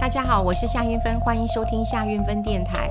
[0.00, 2.90] 大家好，我是夏云芬，欢迎收听夏云芬电台。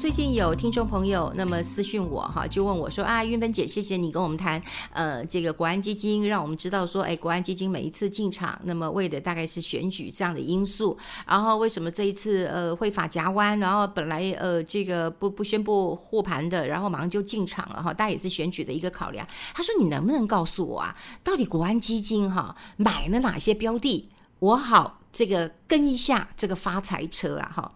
[0.00, 4.60] 最近有听众朋友那么私讯我哈，就问我说啊，云芬姐，谢谢你跟我们谈
[4.92, 10.98] 呃这个国安基金，让我们知道说，哎，国安基金每一次进场，那么为的大概是选举这样的因素。
[11.24, 19.24] 然后为什么这一次呃会法夹弯，然后本来呃这个不不宣布护盘的，然后马上就进场了哈，大概也是选举的一个考量。
[19.54, 24.08] 他说你能不能告诉我啊，到底国安基金哈买了哪些标的，
[24.40, 27.72] 我好这个跟一下这个发财车啊哈。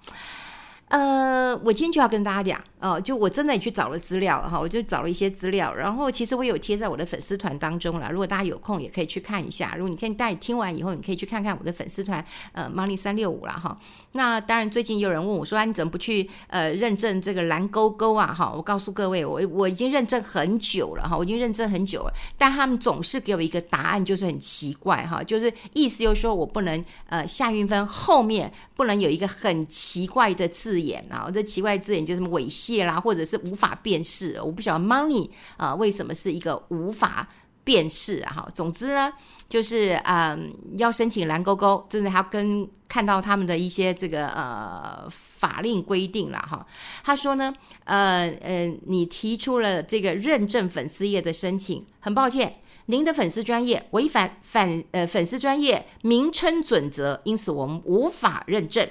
[0.93, 8.11] 呃，我今天就要跟大家讲哦，就我真的也去找了资料哈，我就找了一些资料，然后其实我有贴在我的粉丝团当中了。
[8.13, 9.75] 如果大家有空也可以去看一下。
[9.75, 13.75] 如果你可以大家听完以后，你可以去看看我的粉丝团，呃，Money 三六五了哈。
[14.13, 18.35] 那当然，最近有人问我说，你怎么不去呃认证这个蓝勾勾啊？
[18.35, 34.39] 哈，我告诉各位，我我已经认证很久了哈，我已经认证很久了，但他们总是给我一个答案，就是很奇怪哈，就是意思就是说我不能呃夏运芬后面不能有一个很奇怪的字眼啊，这奇怪字眼就是什么猥亵啦，或者是无法辨识。
[34.43, 37.29] 我不晓得 money 啊、为什么是一个无法
[37.65, 38.33] 辨识啊？
[38.35, 39.13] 哈，总之呢。
[39.49, 46.67] 就是嗯，要申请蓝勾勾，真的还要跟看到他们的一些这个呃法令规定了哈。
[47.05, 47.53] 他说呢，
[47.85, 58.89] 呃呃，你提出了这个认证粉丝页的申请，很抱歉，您的粉丝专业违反反呃粉丝专业名称准则，因此我们无法认证，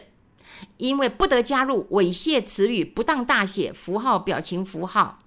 [0.77, 5.17] 因为不得加入猥亵词语、不当大写、符号、表情符号。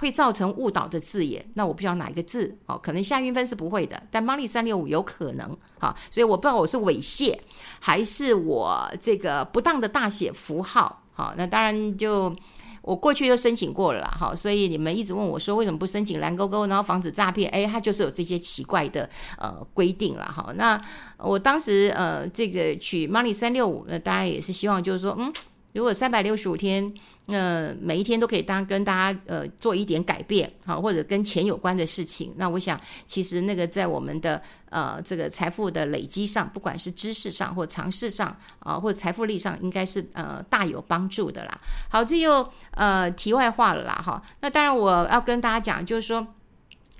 [0.00, 7.36] 会造成误导的字眼，那我不知道哪一个字哦，可能夏云芬是不会的，但 Money 三六五有可能哈，所以我不知道我是猥亵
[7.80, 12.32] 还是我这个不当的大写符号，好，那当然就
[12.82, 20.80] 我过去就申请过了啦哈，所以你们一直问我说为什么不申请蓝勾勾，然后防止诈骗，哎，它就是有这些奇怪的呃规定了哈，那
[21.18, 25.32] 我当时呃这个取 Money 三六五，那当然也是希望就是说嗯。
[25.72, 26.92] 如果三百六十五天，
[27.26, 41.60] 呃，每一天都可以当跟大家呃做一点改变，好，或者跟钱有关的事情，那我想其实那个在我们的呃这个财富的累积上，不管是知识上或常识上啊，或者财富力上，应该是呃大有帮助的啦。
[41.90, 44.22] 好，这又呃题外话了啦，哈。
[44.40, 46.26] 那当然我要跟大家讲，就是说。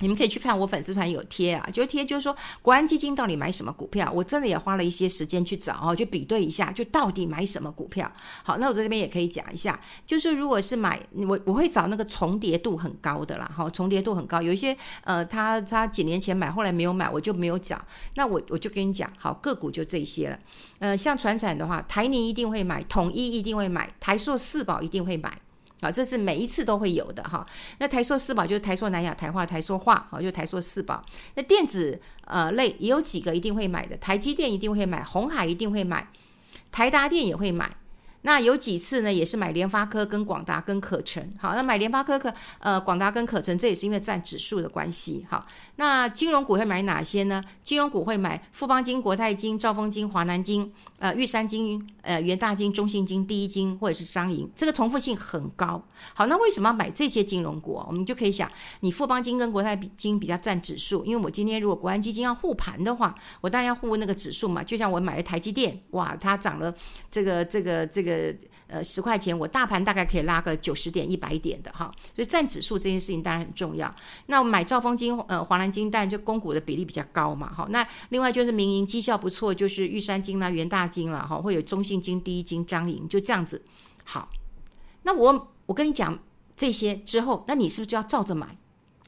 [0.00, 8.10] 你们可以去看我粉丝团有贴啊，就贴就是说国安基金到底买什么股票，我真的也花了一些时间去找哦，就比对一下，就到底买什么股票。
[8.42, 17.84] 好，那我在这边也可以讲一下，就是如果是买我我会找那个重叠度很高的啦，好，重叠度很高，有一些呃他他几年前买后来没有买，我就没有讲。
[18.14, 20.38] 那我我就跟你讲，好，个股就这些了。
[20.78, 25.36] 呃，像传产的话，台泥一定会买，统一一定会买，台塑四宝一定会买。
[25.80, 27.46] 啊，这是每一次都会有的哈。
[27.78, 31.02] 那台硕四宝就是台硕、南亚、台化、台硕化，好，就台硕四宝。
[31.34, 36.08] 那电子呃类也有几个一定会买的，台积电一定会买，红海一定会买，
[36.72, 37.76] 台达电也会买。
[38.22, 45.46] 那有几次呢，也是买联发科跟广达跟可成，好，那买联发科可呃广达跟可成，这也是因为占指数的关系，好，
[45.76, 47.42] 那金融股会买哪些呢？
[47.62, 55.80] 金融股会买富邦金、国泰金、兆丰金、华南金、呃玉山金、呃元大金、中信金、第一金或者是彰银，这个重复性很高。
[56.12, 57.80] 好，那为什么要买这些金融股？
[57.86, 58.50] 我们就可以想，
[58.80, 66.74] 你富邦金跟国泰金比较占指数，因为我今天如果国安基金要护盘的话，我当然要护那个指数嘛，就像我买了台积电，哇，它涨了
[67.08, 68.07] 这个这个这个。
[68.08, 68.38] 这个
[68.68, 73.90] 呃，十块钱，我大盘大概可以拉个九十点、一百点的哈，所以占指数这件事情当然很重要。
[74.26, 77.66] 那我买兆丰金、呃华南金，但就公股的比例比较高嘛，哈。
[77.70, 83.62] 那另外就是民营绩效不错，就是玉山金啦、元大金啦，哈，会有中信金、第一金、彰银，就这样子。
[84.04, 84.28] 好，
[85.02, 86.18] 那我我跟你讲
[86.54, 88.54] 这些之后，那你是不是就要照着买？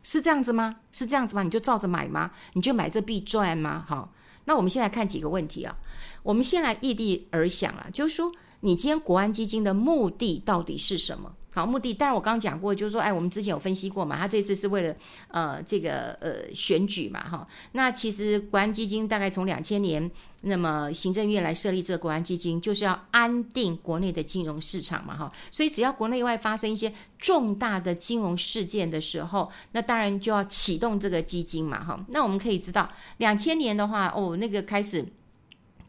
[0.03, 0.77] 是这样子吗？
[0.91, 1.43] 是这样子吗？
[1.43, 2.31] 你就照着买吗？
[2.55, 3.85] 你就买这必赚吗？
[3.87, 4.11] 好，
[4.47, 5.77] 那我们先来看几个问题啊。
[6.23, 8.33] 我们先来易地而想啊，就是说。
[8.61, 11.35] 你今天国安基金的目的到底是什么？
[11.53, 14.95] 好，目的当然我刚刚讲过，就是说，哎，我们之前有分析过嘛，他这次是为了
[15.29, 17.45] 呃这个呃选举嘛，哈。
[17.73, 20.09] 那其实国安基金大概从两千年，
[20.43, 25.33] 那么行政院来设立这个国安基金，就是要安定国内的金融市场嘛，哈。
[25.51, 31.99] 所以只要国内外发生一些重大的金融事件的时候，那当然就要启动这个基金嘛，哈。
[32.11, 35.05] 那我们可以知道，两千年的话，哦，那个开始。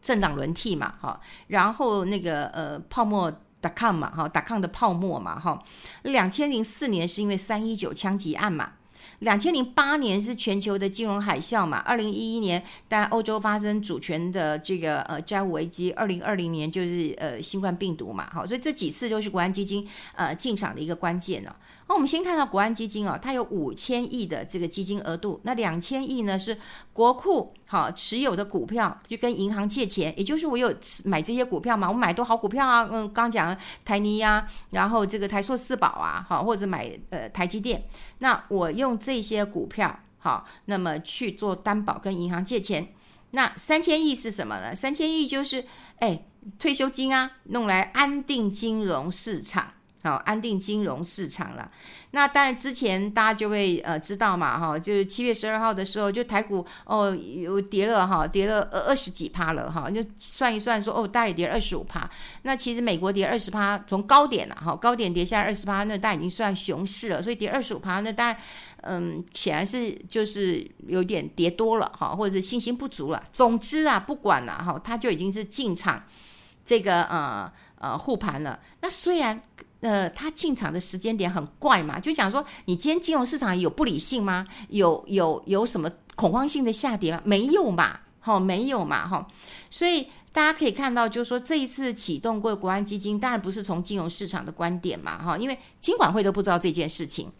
[0.02, 3.32] 政党轮替嘛，哈，然后那个呃泡沫
[3.76, 5.62] .com 嘛，哈，.com 的泡沫嘛，哈，
[6.02, 8.72] 两千零四年是因为三一九枪击案嘛，
[9.20, 21.54] 两千零八年是全球的金融海啸嘛，二零一一年但欧洲发生主权的这个呃债务危机，二零二零年就是呃新冠病毒嘛，好，所以这几次都是国安基金呃进场的一个关键哦。
[21.88, 26.58] 那我们先看到国安基金哦，它有五千亿的这个基金额度，那两千亿呢是
[26.92, 30.70] 国库好持有的股票，就跟银行借钱，也就是我有
[31.06, 37.82] 买这些股票嘛，我买多好股票啊，嗯，刚讲台泥呀、啊，然后这个台塑四宝啊，好，或者买呃台积电，
[38.18, 42.92] 那我用这些股票好，那么去做担保跟银行借钱，
[43.30, 44.74] 那三千亿是什么呢？
[44.74, 45.64] 三千亿就是
[46.00, 46.26] 哎
[46.58, 49.70] 退休金啊，弄来安定金融市场。
[50.02, 51.70] 好，安定金融市场了。
[52.10, 62.10] 那当然，之前大家就会呃知道嘛，哈，就是七月十二号的时候，就台股哦有跌了哈，跌了二二十几趴了哈，就算一算说哦，大概跌二十五趴。
[62.42, 67.22] 那其实美国跌二十趴，从高点了哈，高点跌下来二十趴，那大概已经算熊市了。
[67.22, 68.36] 所以跌二十五趴，那当然
[68.82, 73.22] 嗯，显然是就是有点跌多了哈，或者是信心不足了。
[73.32, 76.04] 总之啊，不管了哈，它就已经是进场
[76.66, 78.58] 这个呃呃护盘了。
[78.80, 79.40] 那虽然。
[79.84, 84.46] 那，他进场的时间点很怪嘛，就讲说，你今天金融市场有不理性吗？
[84.68, 87.20] 有有有什么恐慌性的下跌吗？
[87.24, 89.26] 没有嘛，哈、没有嘛，哈、
[89.70, 97.32] 所以大家可以看到，就是说这一次启动过国安基金，当然不是从金融市场的观点嘛，哈、因为金管会都不知道这件事情。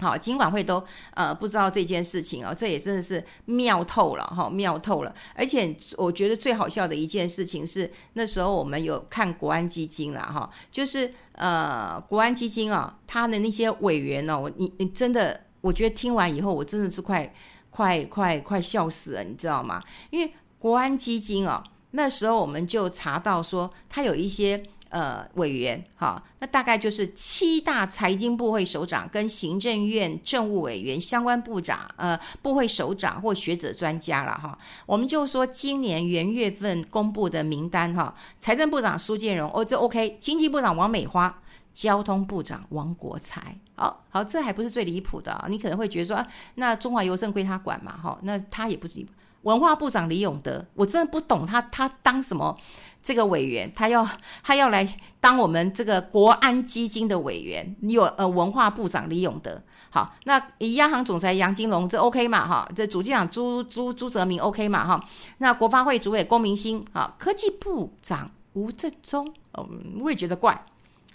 [0.00, 0.82] 好，金管会都
[1.14, 5.14] 呃不知道这件事情哦，这也真的是妙透了哈，妙透了。
[5.36, 17.32] 而且我觉得最好笑的一件事情是，那时候我们有看国安基金了哈，就是呃国安基金啊，他的那些委员哦，你你真的，我觉得听完以后，我真的是快
[17.70, 19.80] 快快快笑死了，你知道吗？
[20.10, 21.62] 因为国安基金啊，
[21.92, 24.60] 那时候我们就查到说，他有一些。
[24.94, 34.56] 呃，委员哈，那大概就是七大财经部会首长跟行政院政务委员相关部长，呃，部会首长或学者专家了哈。
[34.86, 41.42] 我们就说今年元月份公布的名单哈，财政部长苏建荣哦，这 OK，经济部长王美花，
[41.72, 46.24] 交通部长王国材，好好，这还不是最离谱的啊，你可能会觉得说，啊、
[46.54, 49.04] 那中华邮政归他管嘛，哈，那他也不是离。
[49.44, 52.54] 文化部长李永德，我真的不懂他，他当什么？
[53.02, 54.08] 这个委员，他要
[54.42, 54.88] 他要来
[55.20, 60.40] 当我们这个国安基金的委员，有呃文化部长李永德，好，那
[60.74, 65.04] 央行总裁杨金龙这 OK 嘛哈，这主计长朱朱朱泽明 OK 嘛哈，
[65.36, 70.64] 那国发会主委龚明星啊，科技部长吴正中，嗯，我也觉得怪，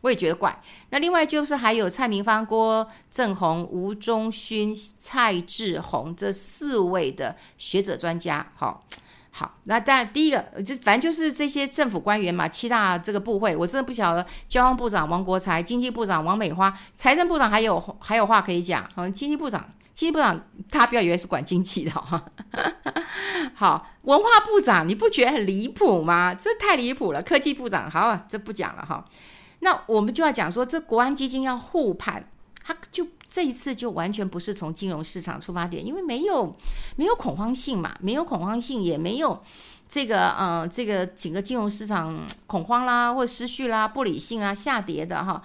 [0.01, 0.62] 我也觉得怪。
[0.90, 8.81] 那另外就是还有蔡明芳、郭正宏、吴中勋、蔡志宏这四位的学者专家，好。
[9.31, 14.25] 好，那当然第一个，这反正就是这些政府官员嘛，七大这个部会，我真的不晓得。
[14.50, 18.90] 交通部长王国材，经济部长王美花，财政部长还有还有话可以讲。
[18.95, 22.25] 好，经济部长，经济部长他不要以为是管经济的 哈。
[23.54, 26.34] 好，文化部长你不觉得很离谱吗？
[26.34, 27.22] 这太离谱了。
[27.22, 29.06] 科技部长，好，这不讲了哈。
[29.59, 32.29] 那我们就要讲说，这国安基金要护盘，
[32.63, 33.07] 它就。
[33.31, 36.51] 这一次就完全不是从金融市场出发点，因为没有
[36.95, 39.39] 没有恐慌性嘛，没有恐慌性，也没有
[39.88, 45.39] 这个呃这个整个金融市场恐慌啦，或失序啦，不理性啊，下跌的哈。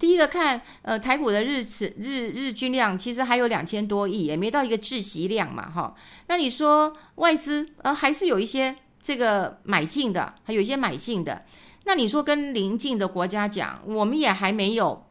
[0.00, 5.94] 第一个看呃台股的日此日日均量其实还有两千多亿，也没到一个窒息量嘛哈。
[6.26, 11.44] 那你说外资呃还是有一些这个买进的，还有一些买进的。
[11.88, 15.04] 那你说跟邻近的国家讲，我们也还没有。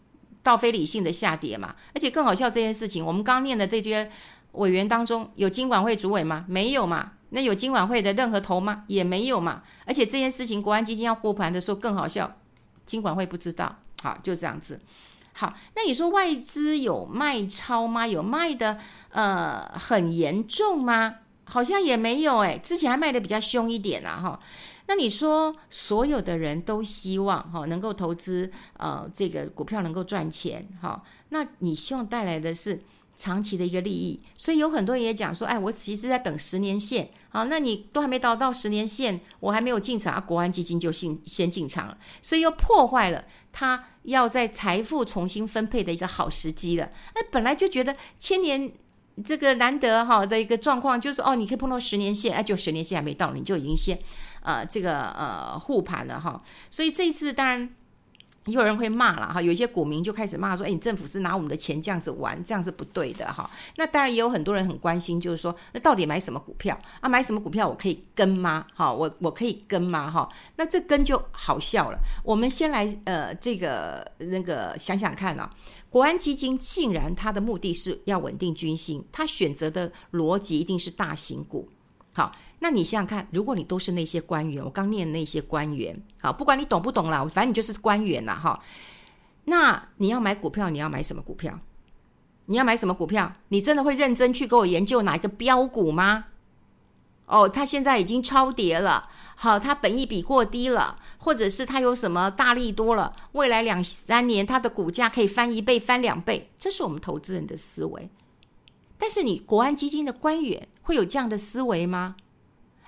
[0.44, 4.10] 到非理性的下跌嘛，而且更好笑这件事情，我们刚念的这些
[4.54, 6.46] 委员当中有金管会主委吗？
[6.48, 7.12] 没有嘛。
[7.32, 8.86] 那有金管会的任何头吗？
[8.88, 9.64] 也没有嘛。
[9.86, 12.38] 而且这件事情，国安基金要护盘的时候更好笑，
[12.86, 13.76] 金管会不知道。
[14.02, 14.80] 好，就这样子。
[15.34, 18.08] 好，那你说外资有卖超吗？
[18.08, 18.78] 有卖的
[19.10, 21.16] 呃很严重吗？
[21.44, 24.40] 好像也没有哎、欸，之前还卖的比较凶一点啊哈。
[24.88, 32.80] 那你说，所有的人都希望哈能够投资呃这个股票能够赚钱哈，那你希望带来的是
[33.18, 46.86] 长期的一个利益，所以有很多人也讲说，哎，我其实在等十年线，好，那你都还没到到十年线，我还没有进场啊，国安基金就先先进场了，所以又破坏了他要在财富重新分配的一个好时机了。
[47.14, 48.72] 哎，本来就觉得千年
[49.26, 54.00] 这个难得哈的一个状况，就是哦，你可以碰到十年线，哎，就十年线还没到，你就已经先。
[54.48, 57.70] 呃，这个呃护盘了哈，所以这一次当然
[58.46, 67.10] 也有人会骂了哈，有一些股民就开始骂说：“哎，你政府是拿我们的钱这样子玩，这样是不对的哈。”那当然也有很多人很关心，就是说，那到底买什么股票啊？
[67.10, 68.66] 买什么股票我可以跟吗？
[68.74, 70.10] 哈，我我可以跟吗？
[70.10, 72.00] 哈，那这跟就好笑了。
[72.24, 75.50] 我们先来呃，这个那个想想看啊，
[75.90, 81.70] 国安基金竟然它的目的是要稳定军心，它选择的逻辑一定是大型股。
[82.18, 88.60] 好，那你想想看，如果你都是那些官员，我刚念那些官员，好，不管你懂不懂啦，反正你就是官员啦，哈。
[89.46, 91.60] 那你要买股票，你要买什么股票？
[92.48, 93.32] 你要买什么股票？
[93.50, 96.26] 你真的会认真去给我研究哪一个标股吗？
[97.28, 108.10] 哦，它现在已经超跌了，好，它本益比过低了，或者是它有什么大利多了，未来两三年它的股价可以翻一倍、翻两倍，这是我们投资人的思维。
[108.98, 112.16] 但是你国安基金的官员会有这样的思维吗？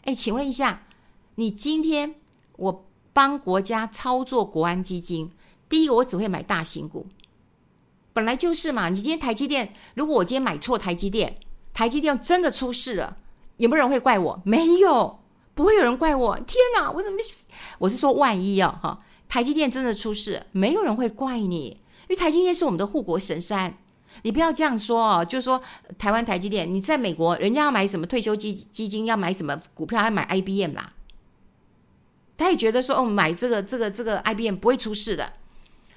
[0.04, 0.88] 哎，请问一下，
[1.36, 2.16] 你今天
[2.56, 5.32] 我帮国家操作国安基金，
[5.68, 7.06] 第一个我只会买大型股，
[8.14, 8.90] 本来就是嘛。
[8.90, 11.38] 你今天台积电，如果我今天买错台积电，
[11.74, 13.18] 台积电真的出事了，
[13.58, 14.42] 有没有人会怪我？
[14.46, 15.20] 没有，
[15.54, 16.36] 不会有人怪我。
[16.40, 17.20] 天哪，我怎么？
[17.78, 18.98] 我是说万一啊，哈，
[19.28, 23.78] 台积电真的出事，没有人会怪你，因为台积电是我们的护国神山。
[24.24, 25.62] 你不要这样说哦，就是说
[25.98, 30.92] 台湾台积电，你在美国，人家要买什么退休基基金，要买什么股票，还买 IBM 啦。
[32.38, 35.34] 他也觉得说，哦，买这个这个这个 IBM 不会出事的。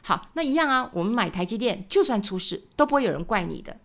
[0.02, 3.76] 好，那一样啊，我们买台积电，就算出事都不会有人怪你的。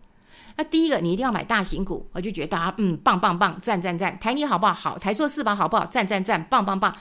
[0.56, 4.18] 那第一个，你一定要买大型股，我就觉得大家嗯，棒棒棒，赞赞赞。
[4.18, 4.74] 台泥好不好？
[4.74, 4.98] 好。
[4.98, 5.86] 台塑四宝好不好？
[5.86, 6.96] 赞赞赞，棒棒棒。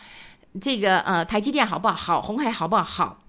[0.61, 1.95] 这个呃，台积电好不好？
[1.95, 2.21] 好。
[2.21, 2.83] 红海好不好？
[2.83, 3.19] 好。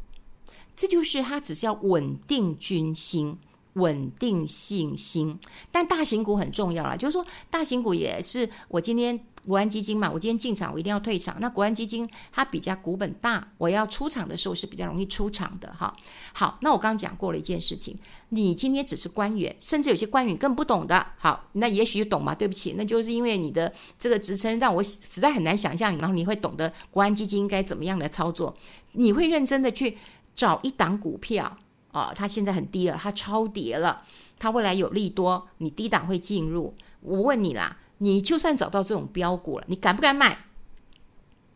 [0.76, 3.38] 这就是他只是要稳定军心。
[3.78, 5.38] 稳定信心，
[5.72, 11.36] 但大型股很重要啦，就是说大型股也是我今天国安基金嘛，我今天进场我一定要退场。
[11.40, 15.94] 那国安基金它比较股本大，我要出场的时候是比较容易出场的哈。
[16.34, 17.96] 好，那我刚刚讲过了一件事情，
[18.28, 21.06] 你今天只是官员，甚至有些官员更不懂的。
[21.16, 22.34] 好，那也许懂嘛？
[22.34, 28.54] 对不起，那就是因为你的这个职称让我实在很难想象，然后你会懂得国安基金应该怎么样的操作，
[28.92, 29.96] 你会认真的去
[30.34, 31.56] 找一档股票。
[31.92, 34.04] 哦，它现在很低了，它超跌了，
[34.38, 36.74] 它未来有利多，你低档会进入。
[37.00, 40.44] 我问你啦，你就算找到这种标股了，你敢不敢买？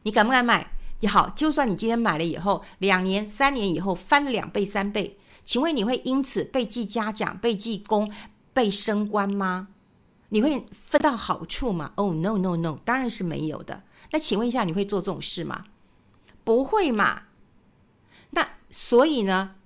[0.05, 0.73] 你敢不敢买？
[1.01, 8.13] 也好，就算你今天买了以后，两年、三年以后翻了两倍、三倍，请问你会因此被记嘉奖、被记功、
[8.53, 9.69] 被升官吗？
[10.29, 11.93] 你会分到好处吗？
[11.97, 13.83] 哦、oh，no no no，当然是没有的。
[14.13, 15.65] 那请问一下，你会做这种事吗？
[16.45, 17.25] 不会嘛？
[18.31, 19.57] 那所以呢？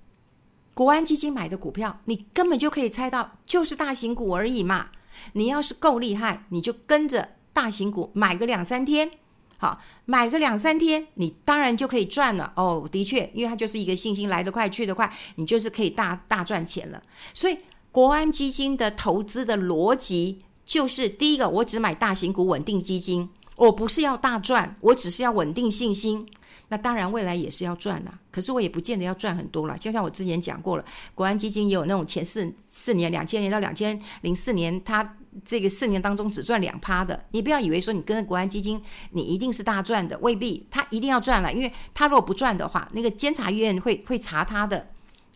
[0.77, 4.89] 国安基金买的股票，你根本就可以猜到，就是大型股而已嘛。
[5.33, 9.11] 你要是够厉害，你就跟着大型股买个两三天，
[9.57, 12.53] 好，买个两三天，你当然就可以赚了。
[12.57, 17.03] 哦，的确，因为它就是一个信心来得快去得快，你就是可以大大赚钱了。
[17.33, 17.57] 所以，
[17.91, 26.29] 国安基金的投资的逻辑就是：第一个，我只买大型股稳定基金，我不是要大赚，我只是要稳定信心。
[26.69, 28.19] 那当然，未来也是要赚啦。
[28.33, 29.79] 可是我也不见得要赚很多了。
[29.79, 37.25] 就像我之前讲过了，国安基金也有那种前四四年，两千年到两千零四年，它这个四年当中只赚两趴的。
[37.31, 38.83] 你不要以为说你跟国安基金，
[39.13, 40.67] 你一定是大赚的，未必。
[40.71, 44.89] 他一定要赚了，因为他如果不赚的话，那个监察院会会查他的。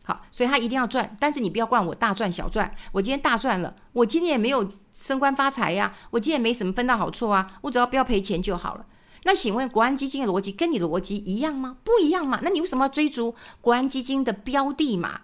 [0.02, 1.16] 好，所以他一定要赚。
[1.20, 2.68] 但是你不要怪我大赚小赚。
[2.90, 8.86] 我今天大赚了，我今天也没有升官发财呀，我今天也没什么分到好处啊，我只要不要赔钱就好了。
[9.24, 11.76] 那请问国安基金的逻辑跟你的逻辑一样吗？
[11.84, 12.40] 不一样嘛？
[12.42, 15.20] 那你为什么要追逐国安基金的标的嘛？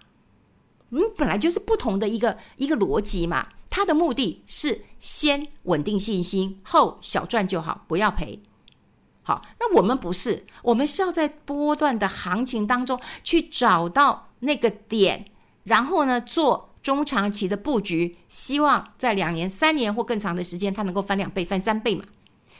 [0.91, 3.47] 嗯，本来就是不同的一个一个逻辑嘛。
[3.69, 8.41] 它的目的是先稳定信心，后小赚就好，不要赔。
[9.21, 15.25] 好，那我们不是，我们是要在波段的行情当中去找到那个点，
[15.63, 22.05] 然后呢做中长期的布局，希望在两年、三年或更长的时间，它能够翻两倍、翻三倍嘛。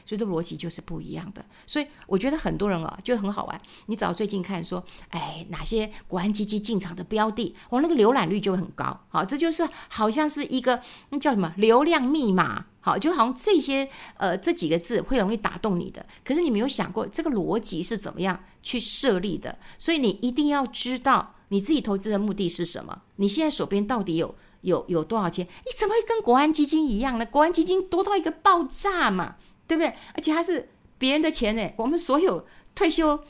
[0.08, 3.62] 所以这逻辑就是不一样的，所以我觉得很多人啊，就很好玩。
[3.88, 8.98] 你只要最近看说，哎，哪些国安基金进场的标的，我那个浏览率就很高。
[9.10, 12.68] 好，这就是好像是一个那叫什么流量密码。
[12.80, 16.06] 好，就好像这些呃这几个字会容易打动你的。
[16.24, 23.02] 可是你没有想过这个逻辑是怎么样去设立的，所以你一定要知道你自己投资的目的是什么。
[23.18, 25.46] 你现在手边到底有有有多少钱？
[25.46, 27.26] 你怎么会跟国安基金一样呢？
[27.26, 29.36] 国安基金多到一个爆炸嘛！
[29.68, 29.94] 对不对？
[30.16, 33.24] 而且还是别人的钱呢，我们所有退休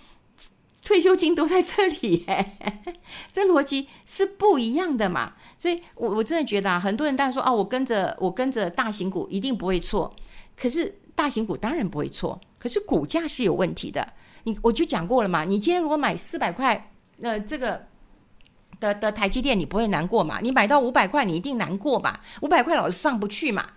[0.83, 2.25] 退休金都在这里，
[3.33, 5.33] 这逻辑是不一样的嘛。
[5.57, 10.15] 所以，我我真的觉得啊，很多人当然说啊，我跟着我跟着大型股一定不会错。
[10.55, 14.13] 可是大型股当然不会错，可是股价是有问题的。
[14.43, 16.89] 你我就讲过了嘛，你今天如果买四百块
[17.21, 17.85] 呃这个
[18.79, 20.39] 的的台积电，你不会难过嘛？
[20.41, 22.21] 你买到五百块，你一定难过吧？
[22.41, 23.67] 五百块老是上不去嘛，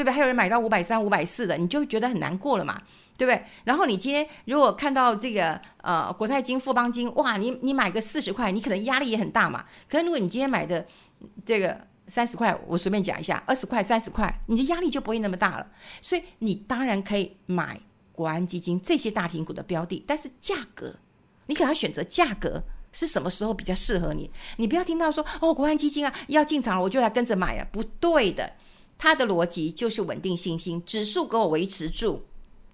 [0.00, 0.14] 对不对？
[0.14, 2.80] 还有人买到五百三、五百四的，你就觉得很难过了嘛，
[3.18, 3.44] 对不对？
[3.64, 9.66] 然后你今天如果看到这个呃国泰金、富邦金，哇，你你买个四十块，你可能压力也很大嘛。
[9.88, 10.86] 可是如果你今天买的
[11.44, 11.88] 这个。
[12.08, 15.66] 三十块，我随便讲一下，二十块、三十块，你的压力就不会那么大了。
[16.02, 17.78] 所以你当然可以买
[18.10, 20.96] 国安基金这些大型股的标的，但是价格，
[21.46, 24.28] 你可要选择价格是什么时候比较适合你。
[24.56, 28.54] 你不要听到说哦，国安基金啊要进场了，我就来跟着买啊，不对的。
[29.00, 32.20] 他的逻辑就是稳定信心，指数给我维持住，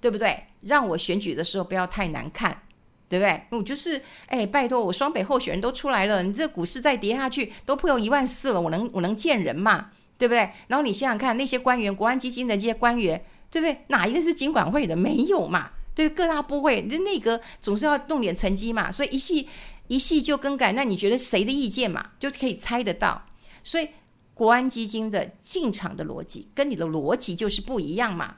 [0.00, 0.42] 对不对？
[0.62, 2.62] 让我选举的时候不要太难看。
[3.08, 3.40] 对不对？
[3.50, 9.92] 我就是哎，拜托我双北候选人都出来了，你这股市再跌下去都破一万四了，我能我能见人嘛？
[10.18, 10.50] 对不对？
[10.66, 13.84] 然后你想想看，那些官员，国安基金的这些官员，对不对？
[13.86, 14.96] 哪一个是金管会的？
[14.96, 15.70] 没有嘛？
[15.94, 19.48] 对，各大部会，这内阁总是要弄点成绩嘛，所以一系
[19.86, 23.24] 一系就更改，那你觉得谁的意见嘛，就可以猜得到。
[23.62, 23.88] 所以
[24.36, 28.36] 国安基金的进场的逻辑跟你的逻辑就是不一样嘛。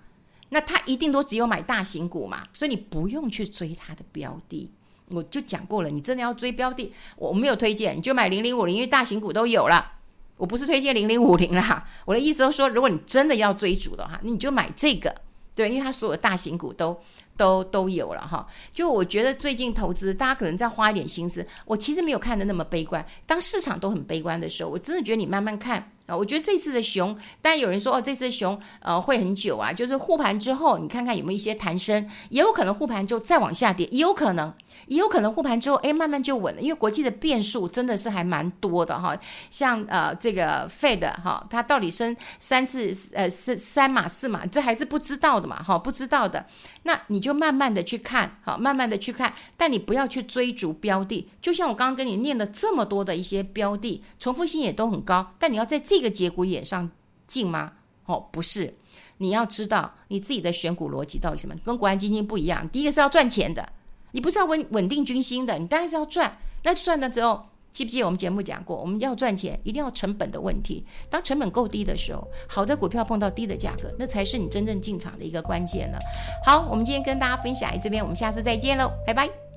[0.50, 4.70] 那他一定都只有买大型股嘛，所以你不用去追他的标的。
[5.08, 9.94] 我就讲过了，你真的要追标的，我没有推荐，你就买零零五零，因为大型股都有了。
[10.36, 15.12] 我不是推荐零零五零啦，我的意思都说，如果你真的要追逐的话，你就买这个，
[15.54, 16.96] 对，因为它所有大型股都
[17.38, 18.46] 都都有了哈。
[18.74, 21.46] 就我觉得最近投资，大家可能在花一点心思。
[21.64, 25.92] 我其实没有看的那么悲观，当市场都很悲观的时候，我真的觉得你慢慢看。
[26.08, 34.50] 啊，我觉得这次的熊，但有人说哦，这次的熊呃会很久啊，就是护盘之后，你看看有没有一些弹升，也有可能护盘之后再往下跌，也有可能，
[34.86, 39.14] 也有可能护盘之后，哎，慢慢就稳了，因为国际的变数真的是还蛮多的哈，
[39.50, 46.46] 像呃这个 Fed 哈，它到底升三次呃是三码四码，这还是不知道的嘛，哈，不知道的，
[46.84, 55.97] 那你就慢慢的去看，好，慢慢的去看，但你不要去追逐标的，就像我刚刚跟你念了这么多的一些标的，重复性也都很高，但你要在这。
[55.98, 56.88] 这个节骨眼上
[57.26, 57.72] 进吗？
[58.06, 58.72] 哦，不是，
[59.16, 62.68] 你要知道你自己的选股逻辑到底什么，跟国安基金不一样。
[62.68, 63.68] 第一个是要赚钱的，
[64.12, 66.38] 你不是要稳稳定军心的，你当然是要赚。
[66.62, 70.86] 那赚了之后，记不记得我们节目讲过，我们要赚钱一定要成本的问题。
[71.10, 75.98] 当成本够低的时候，好的股票碰到低的价格，那才是你真正进场的一个关键呢。
[76.46, 79.47] 好，我们今天跟大家分享这边，我们下次再见喽，拜拜。